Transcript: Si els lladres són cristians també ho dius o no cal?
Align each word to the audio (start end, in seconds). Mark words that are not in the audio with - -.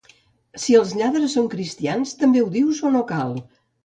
Si 0.61 0.77
els 0.77 0.93
lladres 1.01 1.35
són 1.37 1.49
cristians 1.51 2.13
també 2.21 2.41
ho 2.45 2.47
dius 2.57 2.81
o 2.89 2.91
no 2.97 3.03
cal? 3.13 3.37